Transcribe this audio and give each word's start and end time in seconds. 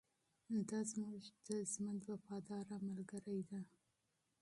دا 0.69 0.79
زموږ 0.91 1.21
د 1.47 1.49
ژوند 1.71 2.01
وفاداره 2.11 2.75
ملګرې 2.87 3.39
ده. 3.49 3.61